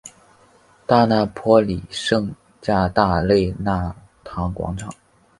[0.87, 4.91] 大拿坡里圣加大肋纳堂广场。